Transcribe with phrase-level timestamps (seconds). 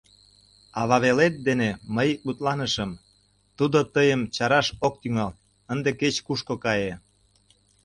[0.81, 2.91] Ававелет дене мый мутланышым—
[3.57, 5.31] тудо тыйым чараш ок тӱҥал,
[5.71, 6.93] ынде кеч-кушко кае.